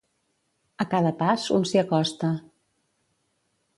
A 0.85 0.87
cada 0.93 1.11
pas 1.21 1.45
un 1.57 1.67
s'hi 1.73 1.81
acosta. 1.83 2.31